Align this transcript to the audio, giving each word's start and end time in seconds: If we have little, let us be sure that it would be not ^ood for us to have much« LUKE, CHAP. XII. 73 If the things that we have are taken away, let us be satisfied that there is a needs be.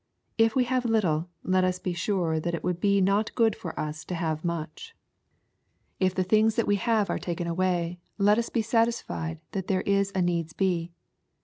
If 0.39 0.55
we 0.55 0.63
have 0.63 0.83
little, 0.85 1.29
let 1.43 1.63
us 1.63 1.77
be 1.77 1.93
sure 1.93 2.39
that 2.39 2.55
it 2.55 2.63
would 2.63 2.79
be 2.79 3.01
not 3.01 3.29
^ood 3.35 3.53
for 3.53 3.79
us 3.79 4.03
to 4.05 4.15
have 4.15 4.43
much« 4.43 4.95
LUKE, 5.99 6.07
CHAP. 6.07 6.07
XII. 6.07 6.07
73 6.07 6.07
If 6.07 6.15
the 6.15 6.23
things 6.27 6.55
that 6.55 6.65
we 6.65 6.75
have 6.77 7.09
are 7.11 7.19
taken 7.19 7.45
away, 7.45 7.99
let 8.17 8.39
us 8.39 8.49
be 8.49 8.63
satisfied 8.63 9.41
that 9.51 9.67
there 9.67 9.81
is 9.81 10.11
a 10.15 10.21
needs 10.23 10.53
be. 10.53 10.91